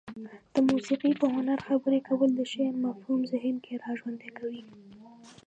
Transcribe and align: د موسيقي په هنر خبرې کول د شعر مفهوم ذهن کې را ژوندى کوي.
د 0.53 0.55
موسيقي 0.69 1.11
په 1.21 1.25
هنر 1.35 1.59
خبرې 1.67 1.99
کول 2.07 2.29
د 2.35 2.41
شعر 2.51 2.73
مفهوم 2.85 3.19
ذهن 3.31 3.55
کې 3.65 3.73
را 3.83 3.91
ژوندى 3.99 4.29
کوي. 4.37 4.63